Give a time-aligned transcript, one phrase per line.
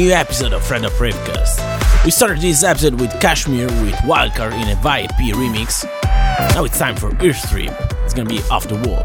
[0.00, 2.04] new episode of Friend of Ravecast.
[2.06, 5.84] We started this episode with KSHMR with Wildcard in a VIP remix.
[6.54, 7.70] Now it's time for Earthstream.
[8.06, 9.04] It's gonna be off the wall.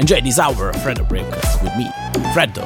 [0.00, 1.90] Enjoy this hour of Friend of Ravecast with me,
[2.32, 2.64] Freddo.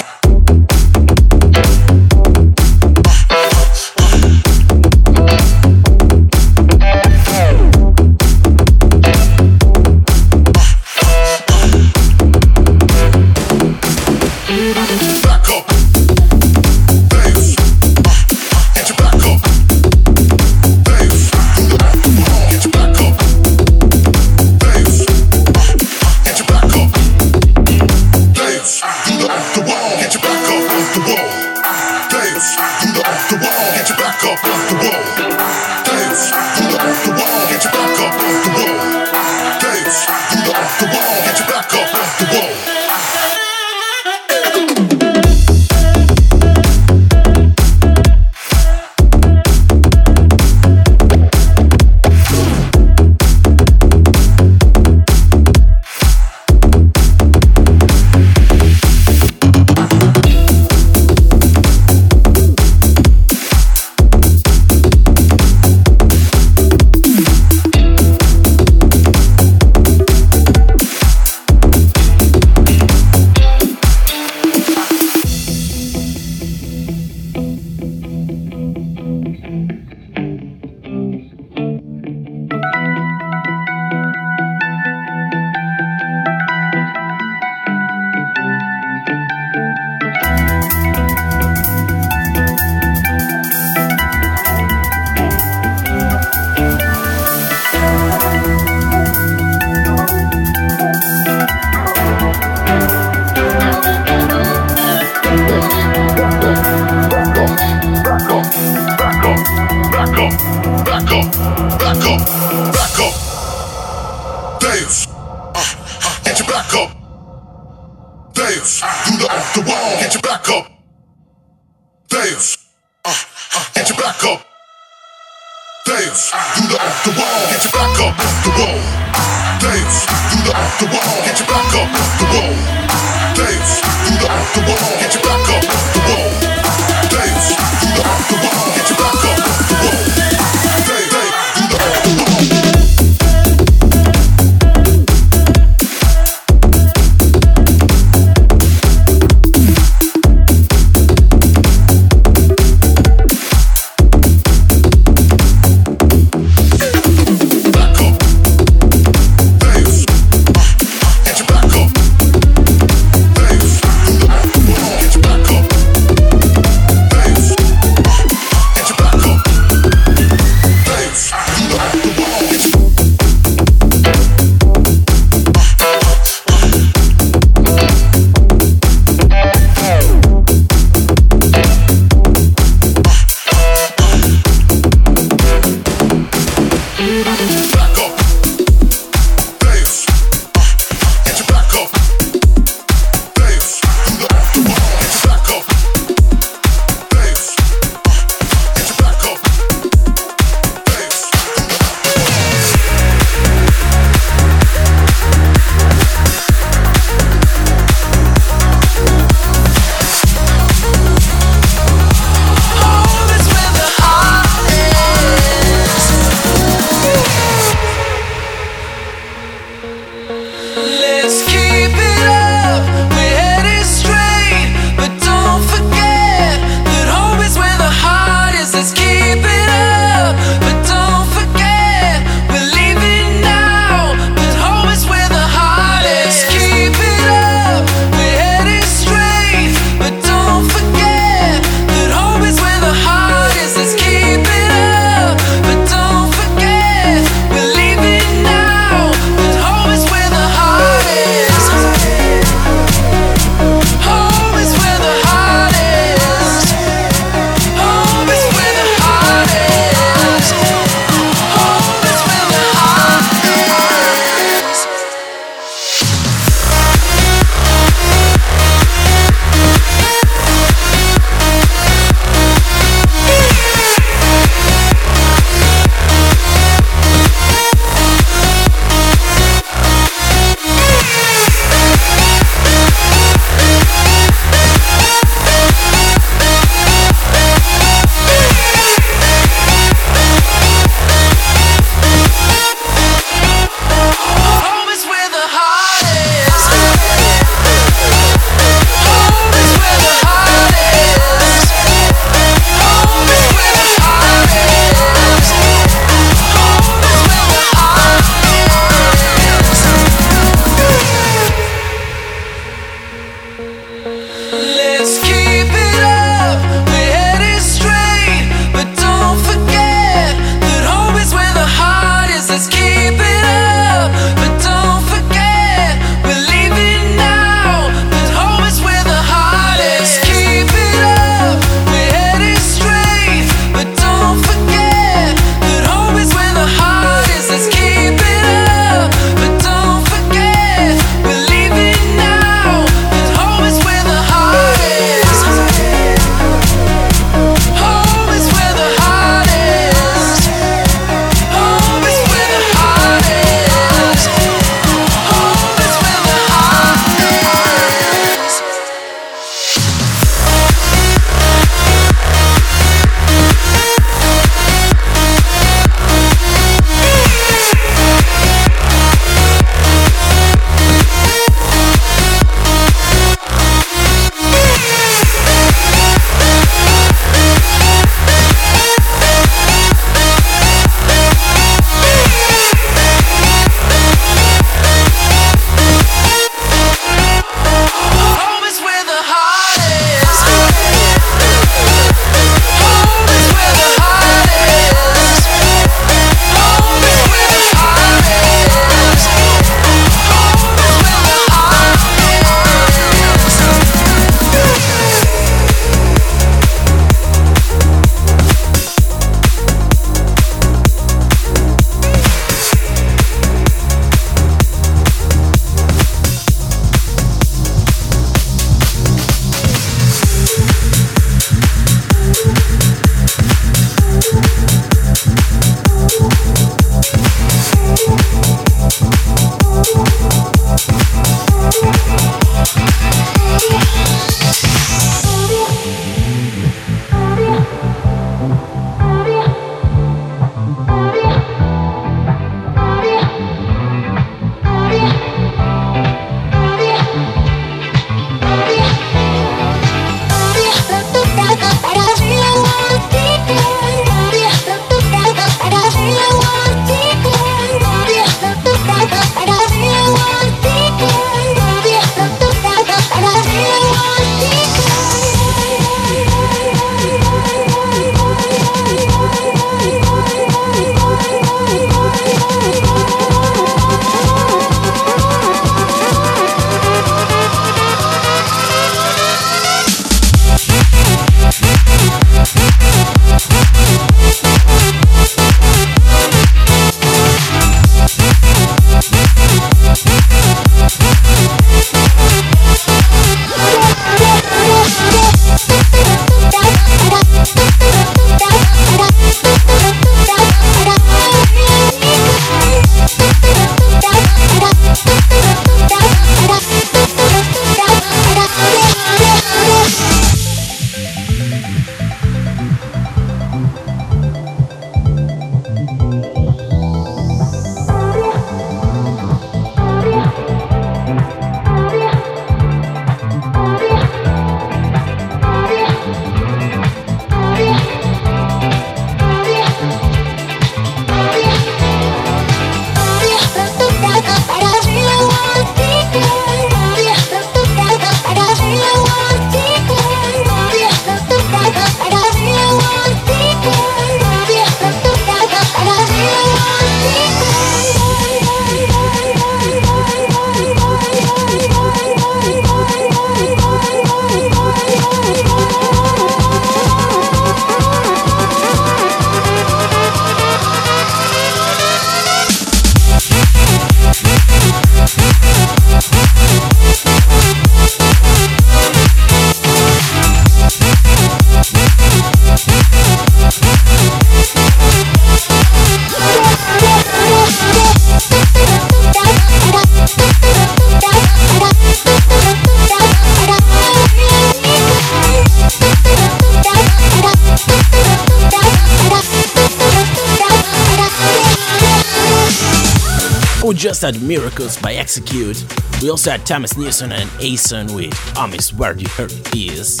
[594.00, 595.62] Just had Miracles by Execute.
[596.00, 600.00] We also had Thomas Newson and Ason with Amis Where the Hurt Is.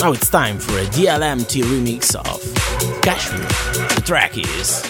[0.00, 2.40] Now it's time for a DLMT remix of
[3.02, 3.94] KSHMR.
[3.94, 4.82] The track is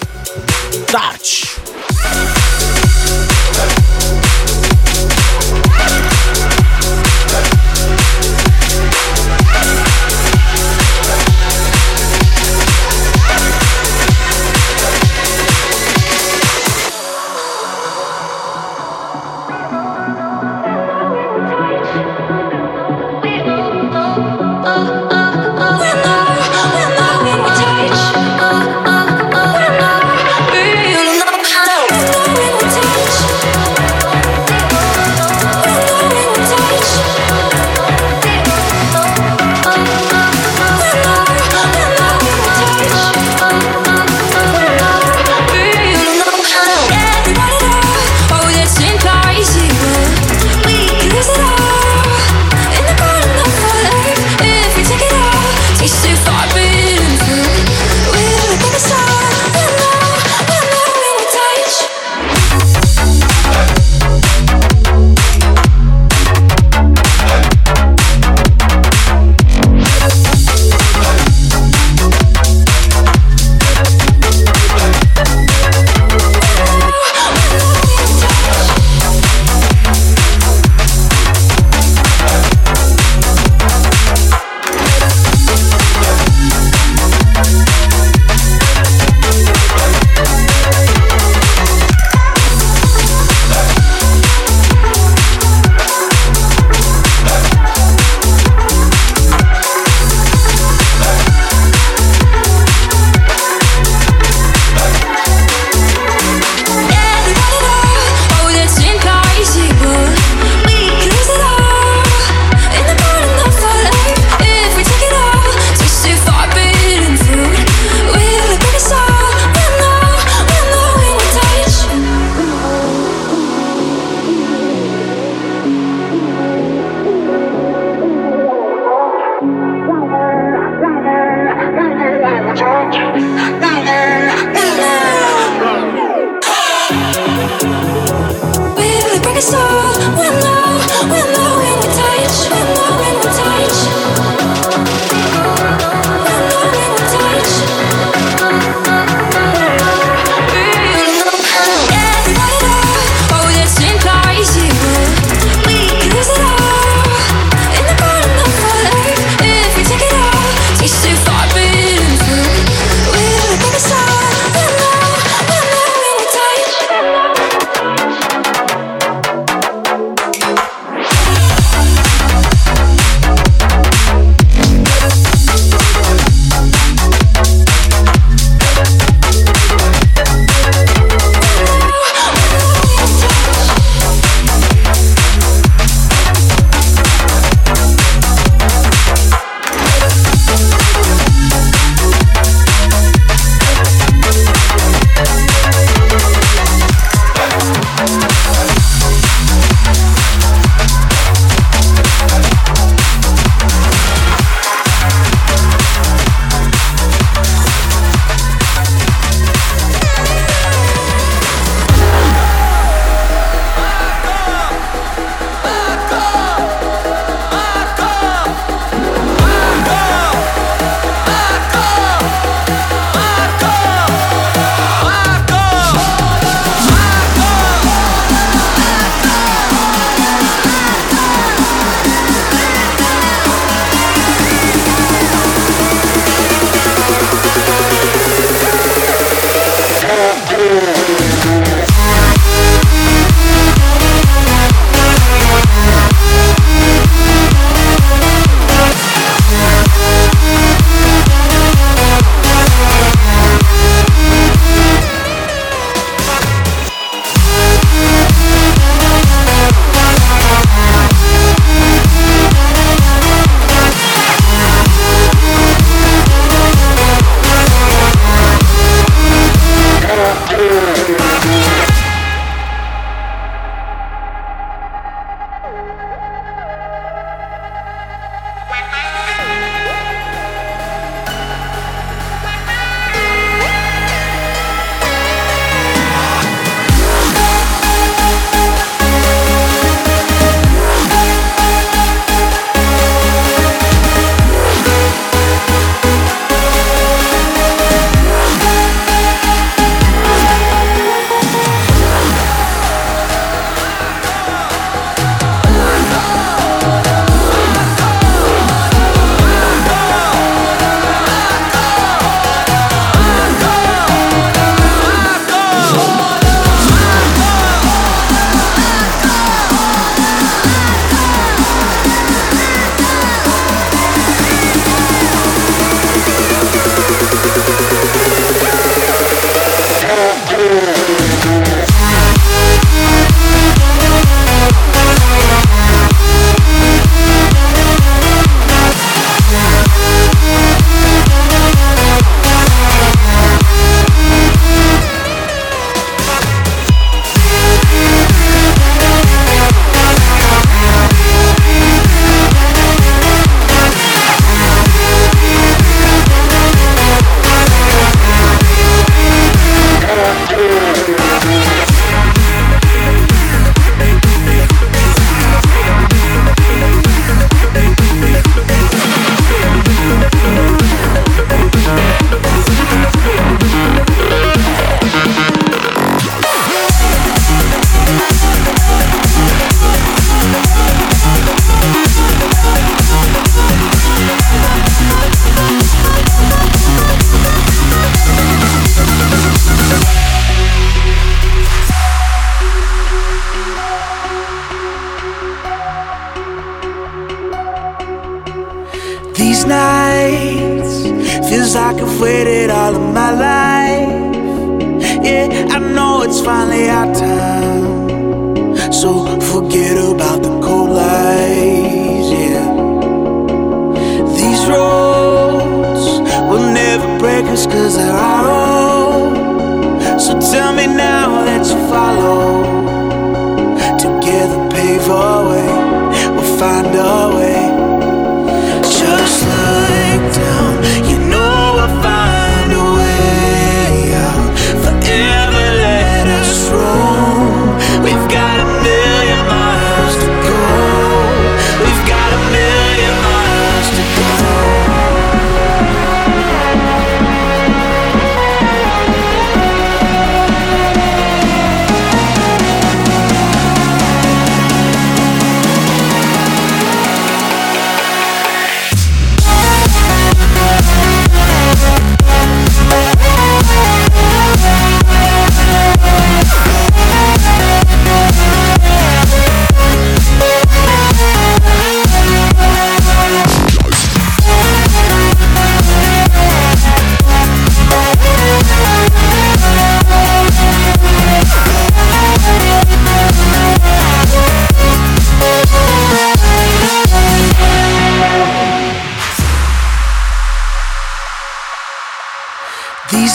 [0.87, 1.62] Touch.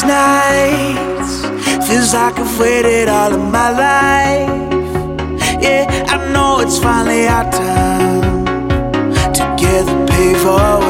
[0.09, 1.33] nights.
[1.87, 4.83] Feels like I've waited all of my life.
[5.63, 8.45] Yeah, I know it's finally our time.
[9.35, 10.88] Together, pay for.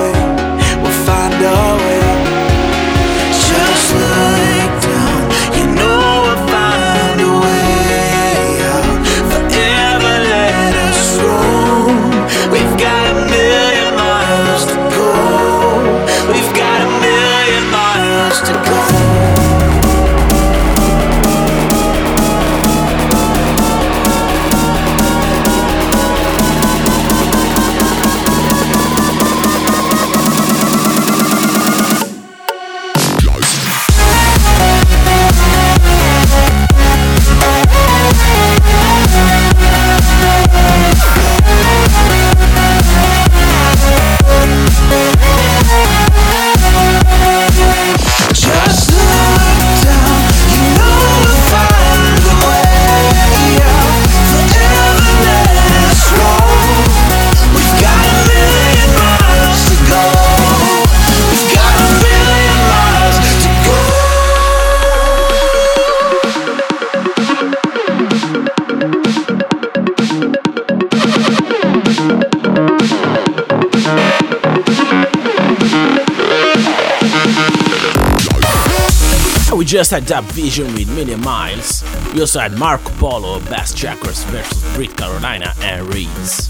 [79.68, 81.84] just had DubVision with Mini Miles.
[82.14, 86.48] We also had Marco Polo, Bassjackers versus Brit Carolina and Reeds.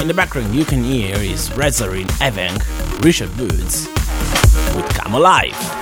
[0.00, 2.58] In the background you can hear is Rezarin Evang,
[3.04, 3.86] Richard Woods
[4.74, 5.79] with Come Alive.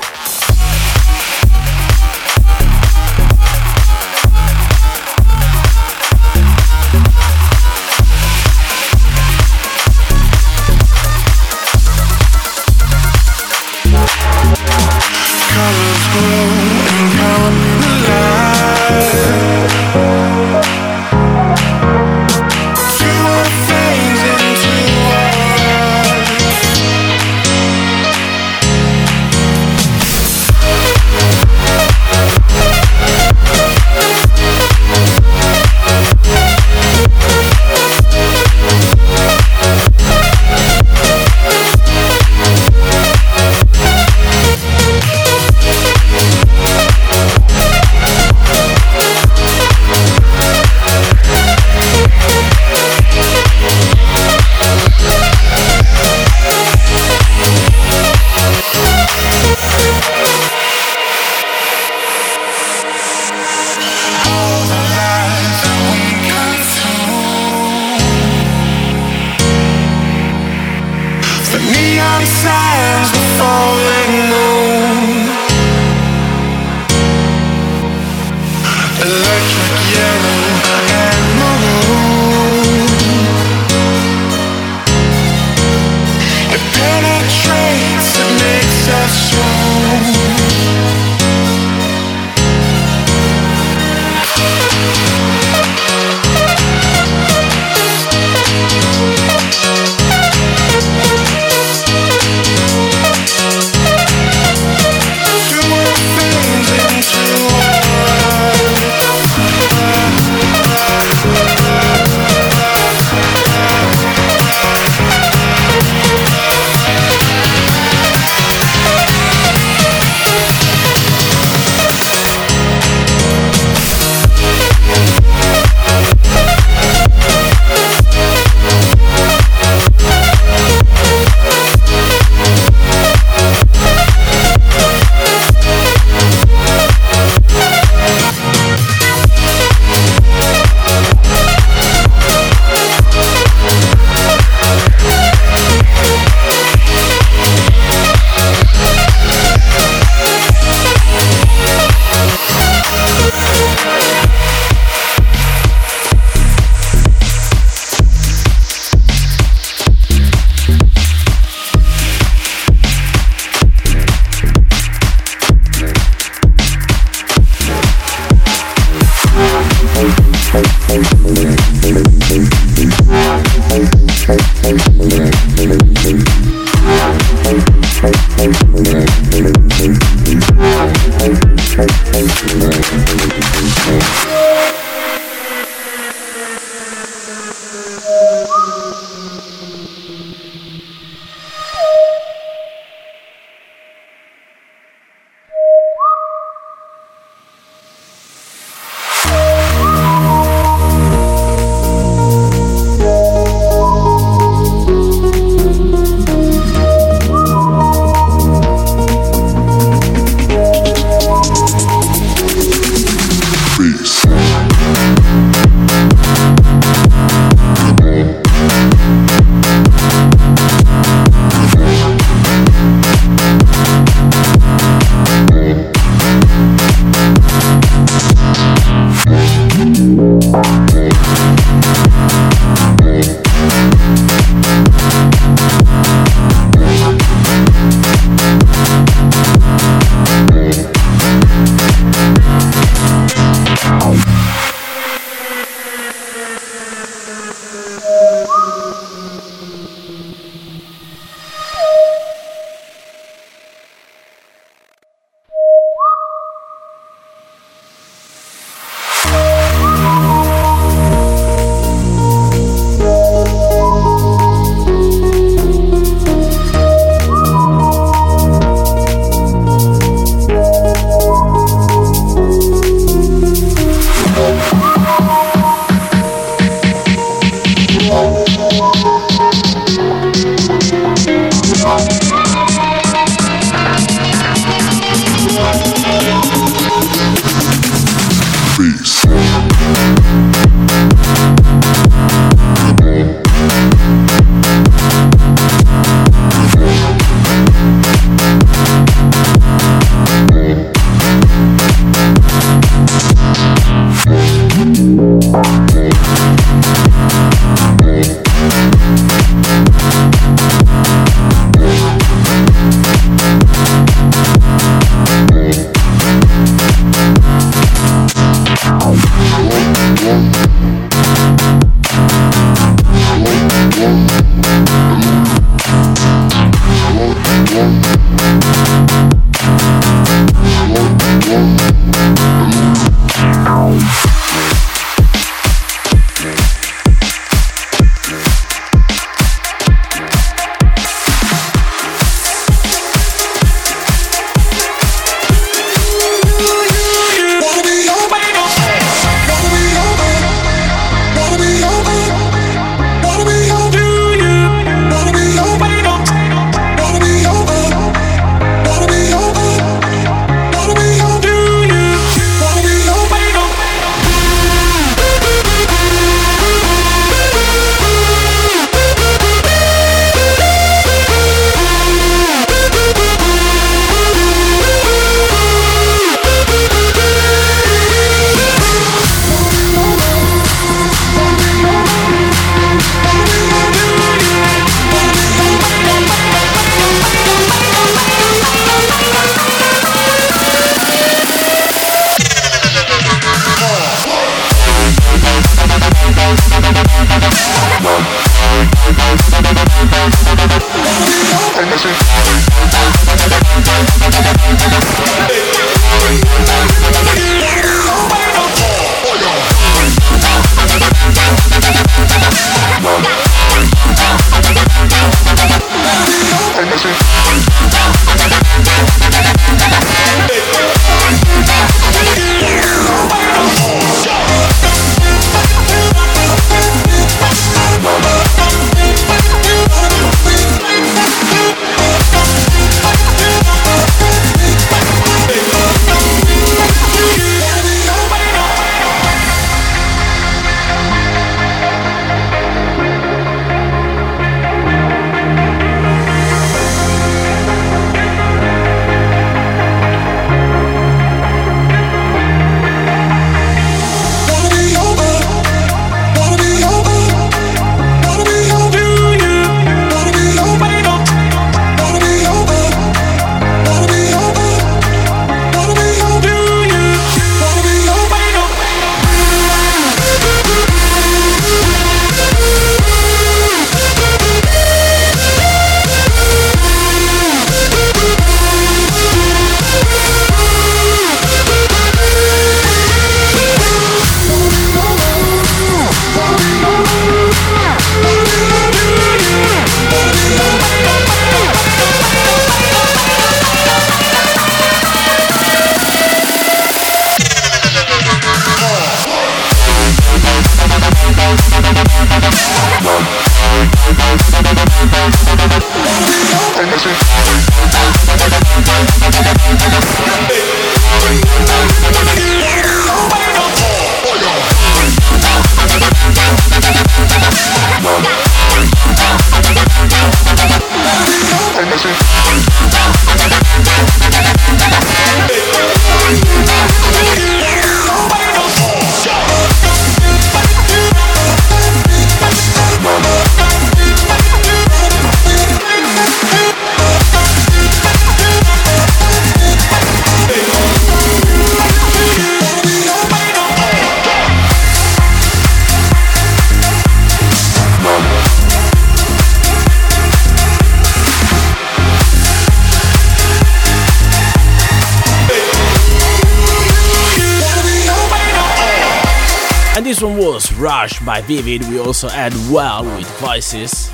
[561.29, 564.11] By Vivid, we also add Well with Voices.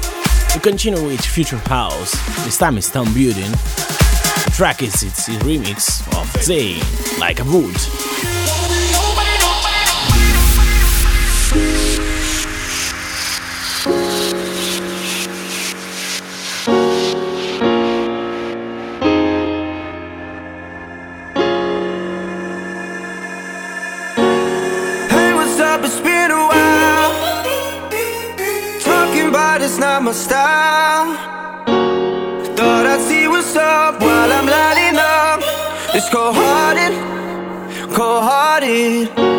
[0.53, 2.11] We continue with Future House,
[2.44, 3.53] this time it's Tom Budin.
[4.44, 6.81] The track is its remix of Zayn,
[7.20, 8.63] Like I Would.
[36.15, 36.94] Cold hearted,
[37.92, 39.33] cold hearted.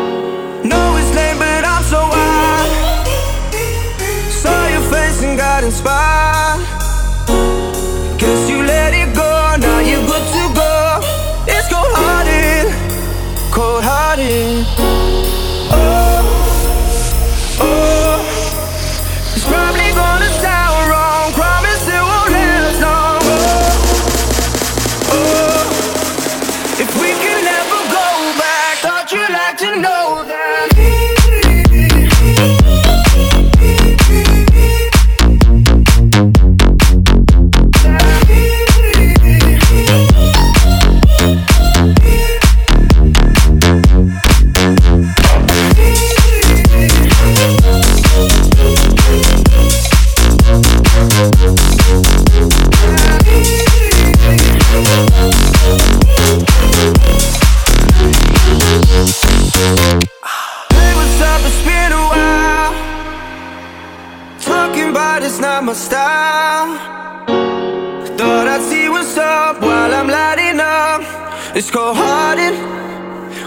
[71.57, 72.53] It's cold hearted,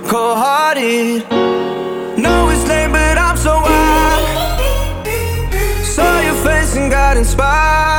[0.09, 1.29] cold hearted.
[2.19, 5.05] No, it's lame, but I'm so wild.
[5.85, 7.98] Saw your face and got inspired.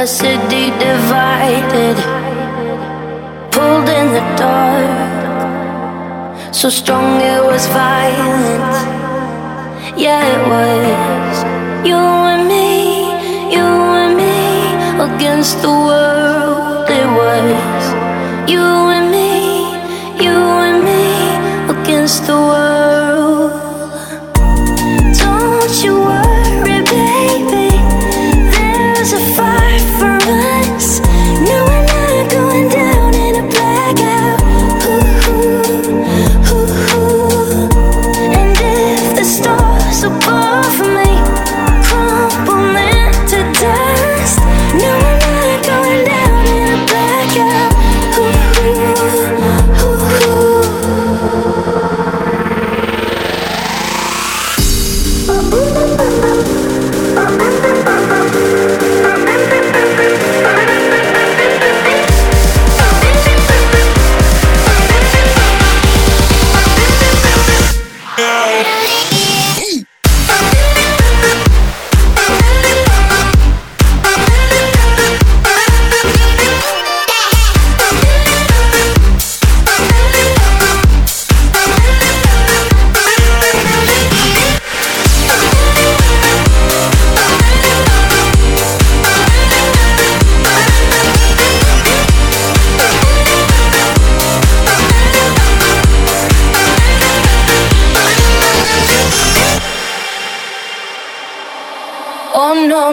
[0.00, 1.96] A city divided,
[3.52, 6.54] pulled in the dark.
[6.54, 8.72] So strong it was violent.
[9.98, 11.44] Yeah, it was.
[11.86, 12.00] You
[12.32, 13.12] and me,
[13.54, 13.66] you
[14.02, 14.38] and me
[15.06, 16.88] against the world.
[16.88, 17.84] It was.
[18.50, 18.64] You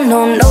[0.04, 0.47] no, no, no.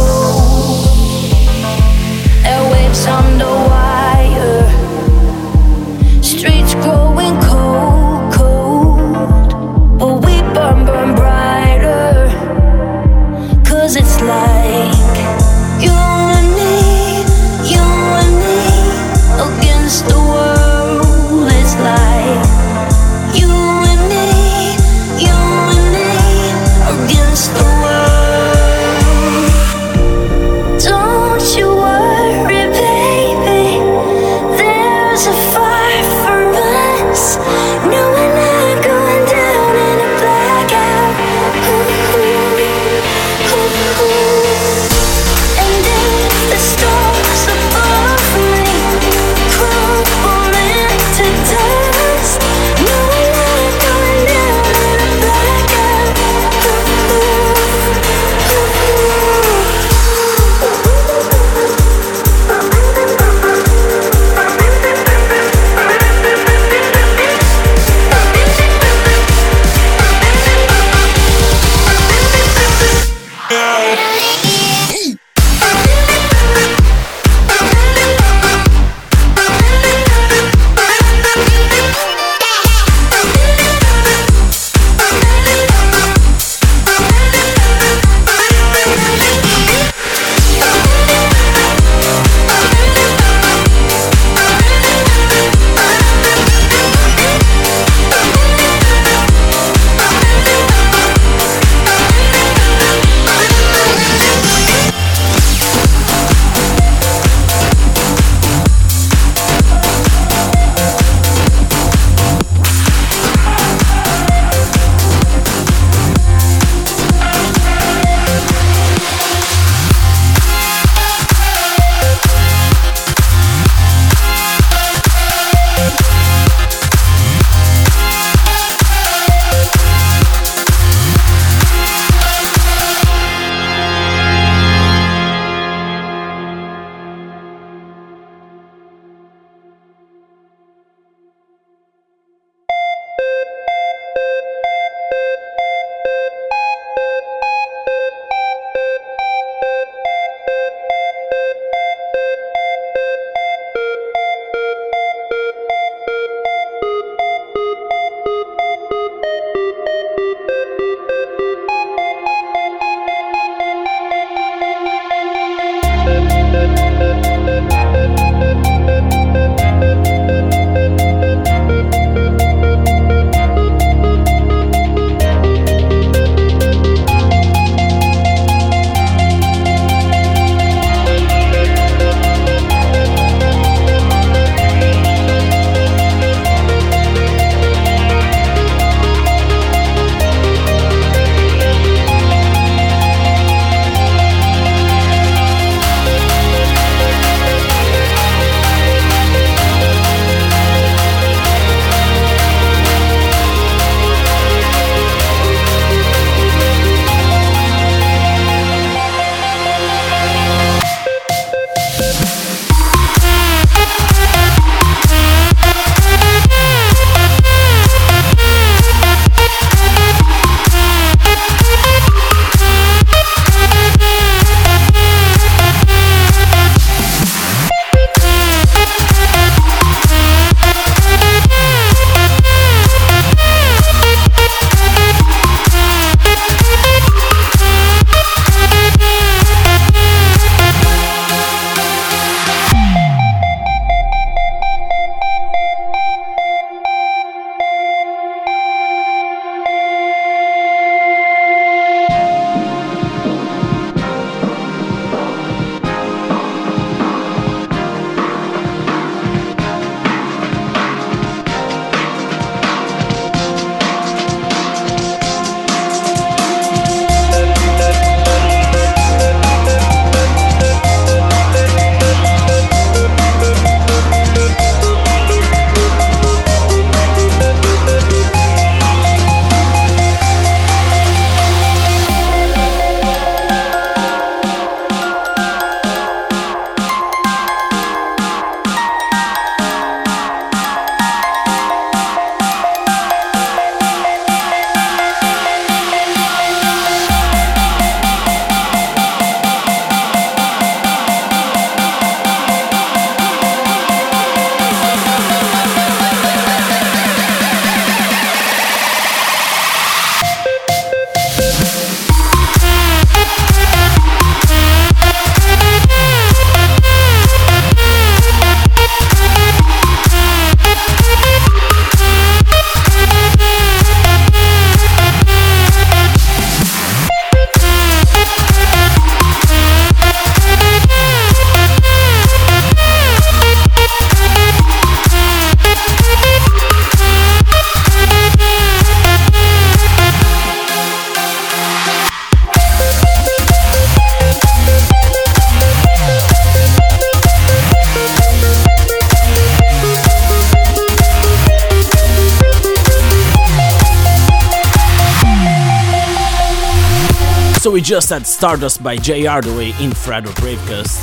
[357.88, 361.00] just had Stardust by Jay Hardway in Fredo Bravecast,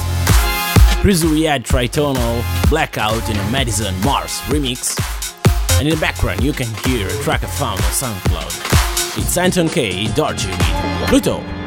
[1.00, 4.94] Prizuiad Tritonal, Blackout in a Madison Mars remix,
[5.78, 9.16] and in the background you can hear a track I found on SoundCloud.
[9.16, 10.08] It's Anton K.
[10.08, 10.58] Darjeeling,
[11.06, 11.63] Pluto.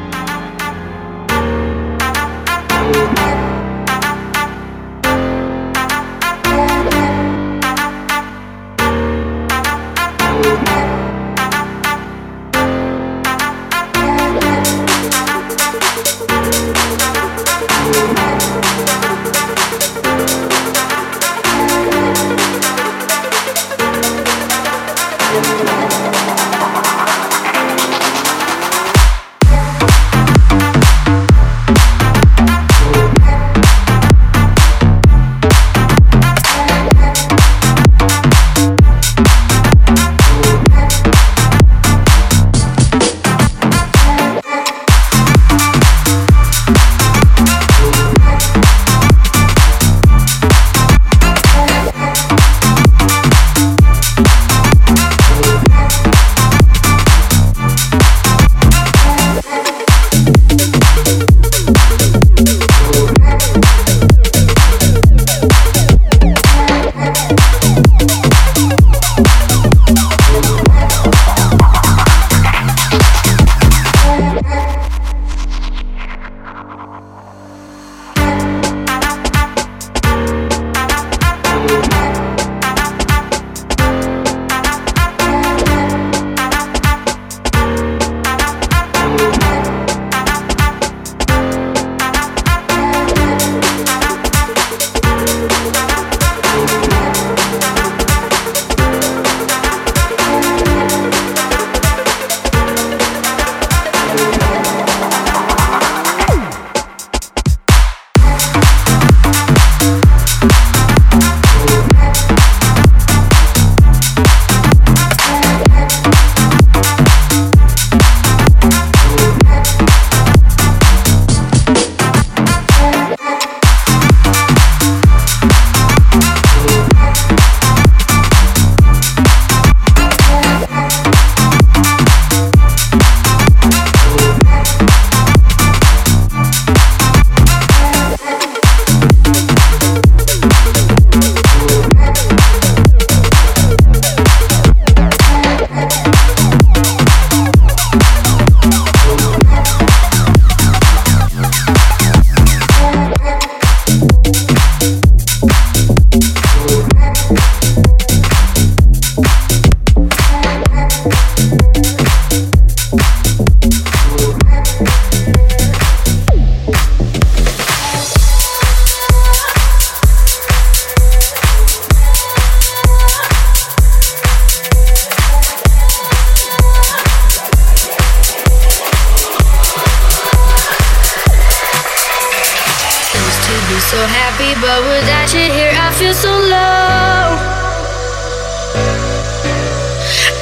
[183.88, 187.40] so happy, but without you here, I feel so low.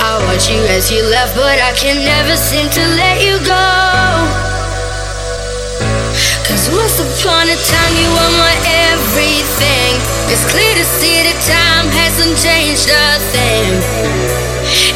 [0.03, 3.71] I watch you as you left, but I can never seem to let you go.
[6.43, 8.55] Cause once upon a time, you were my
[8.91, 9.95] everything.
[10.27, 13.71] It's clear to see that time hasn't changed a thing.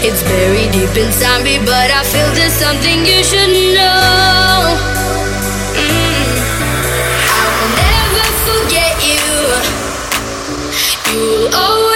[0.02, 4.99] It's buried deep inside me, but I feel there's something you should know.
[11.12, 11.89] You'll always oh,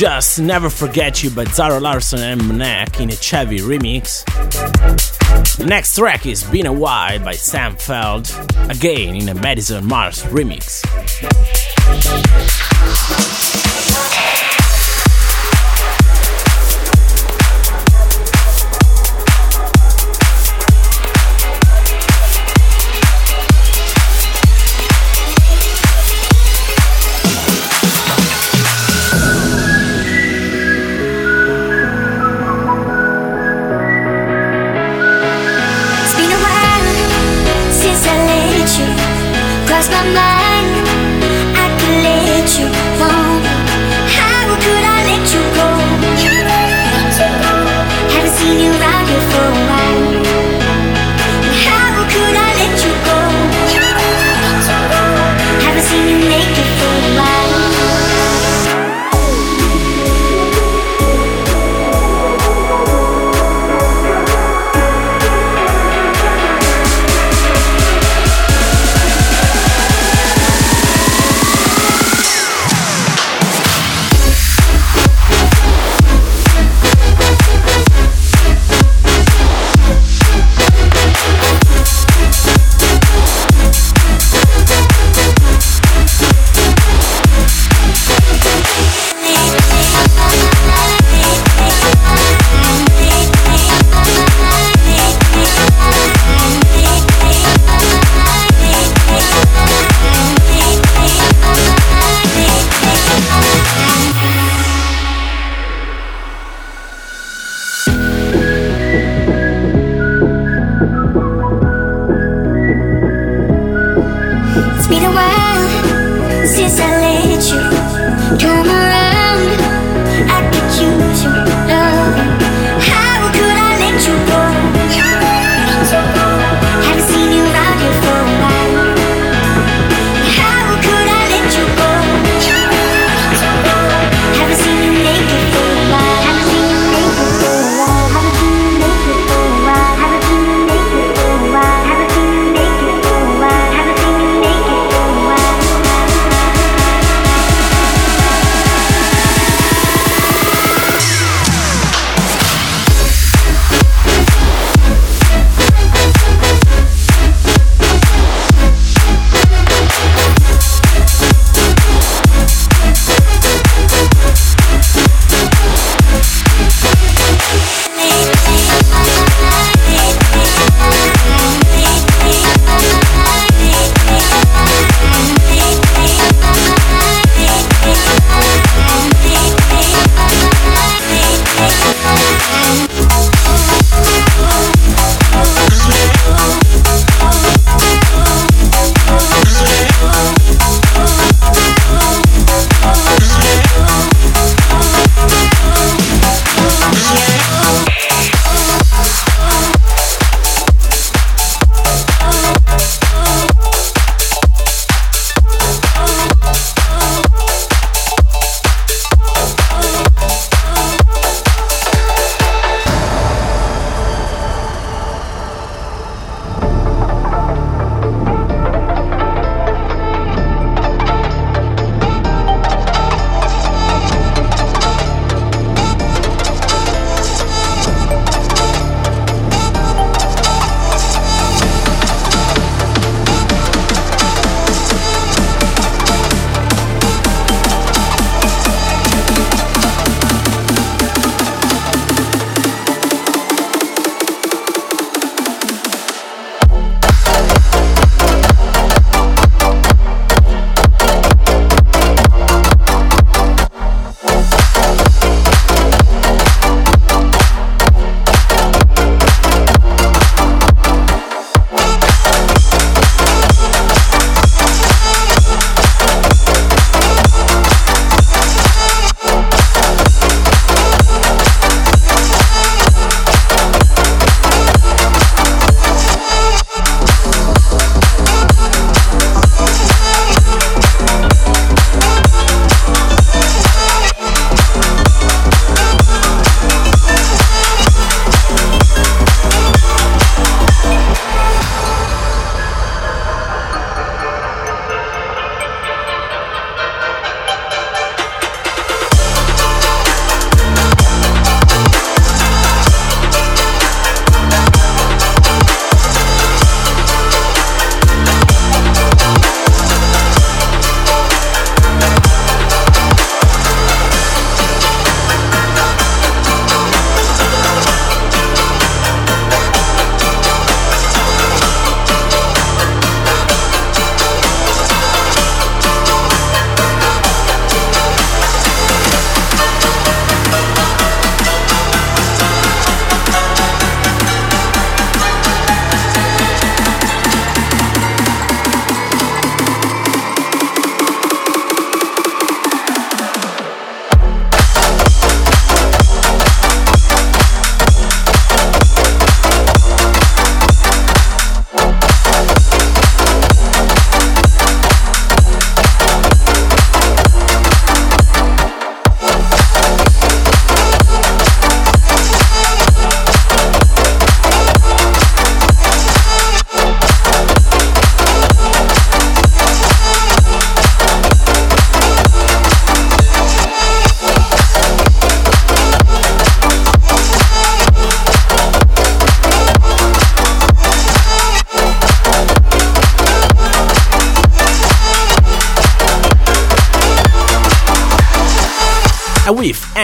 [0.00, 4.24] just Never Forget You by Zara Larsson and MNEK in a Chevy remix.
[5.58, 8.30] The next track is Been a While by Sam Feldt,
[8.70, 10.80] again in a Madison Mars remix.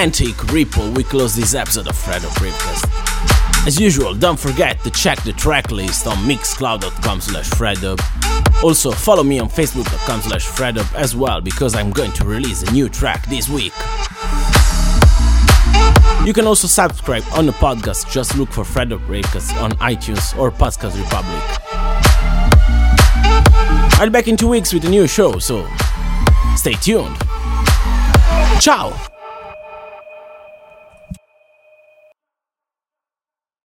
[0.06, 3.66] Antique Ripple, we close this episode of Fredo Prepcast.
[3.66, 8.00] As usual, don't forget to check the track list on mixcloud.com slash freddub.
[8.62, 12.70] Also, follow me on facebook.com slash freddub as well, because I'm going to release a
[12.70, 13.72] new track this week.
[16.24, 20.52] You can also subscribe on the podcast, just look for Fredo Prepcast on iTunes or
[20.52, 21.42] Podcast Republic.
[23.98, 25.66] I'll be back in two weeks with a new show, so
[26.54, 27.16] stay tuned.
[28.60, 29.15] Ciao!